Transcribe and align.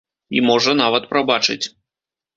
І 0.37 0.41
можа, 0.47 0.73
нават 0.81 1.05
прабачыць. 1.13 1.61